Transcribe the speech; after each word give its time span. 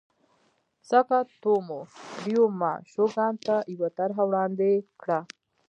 ساکاتومو 0.89 1.79
ریوما 2.25 2.71
شوګان 2.91 3.33
ته 3.45 3.55
یوه 3.73 3.89
طرحه 3.97 4.23
وړاندې 4.27 4.71
کړه. 5.01 5.19